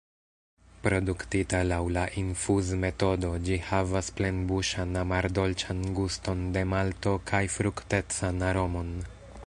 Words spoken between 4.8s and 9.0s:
amardolĉan guston de malto kaj fruktecan aromon.